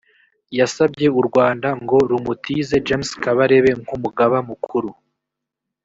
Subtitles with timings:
[0.59, 4.89] yasabye u rwanda ngo rumutize james kabarebe nk’umugaba mukuru